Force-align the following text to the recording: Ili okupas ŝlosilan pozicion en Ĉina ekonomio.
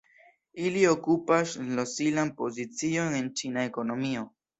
Ili 0.67 0.79
okupas 0.91 1.53
ŝlosilan 1.67 2.31
pozicion 2.39 3.19
en 3.19 3.29
Ĉina 3.43 3.67
ekonomio. 3.71 4.25